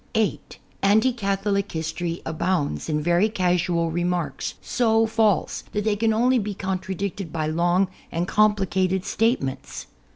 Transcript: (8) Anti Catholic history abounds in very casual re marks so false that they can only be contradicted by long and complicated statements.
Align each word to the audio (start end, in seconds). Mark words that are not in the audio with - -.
(8) 0.15 0.57
Anti 0.81 1.13
Catholic 1.13 1.73
history 1.73 2.23
abounds 2.25 2.89
in 2.89 3.01
very 3.03 3.29
casual 3.29 3.91
re 3.91 4.03
marks 4.03 4.55
so 4.59 5.05
false 5.05 5.63
that 5.73 5.83
they 5.83 5.95
can 5.95 6.11
only 6.11 6.39
be 6.39 6.55
contradicted 6.55 7.31
by 7.31 7.45
long 7.45 7.87
and 8.11 8.27
complicated 8.27 9.05
statements. 9.05 9.85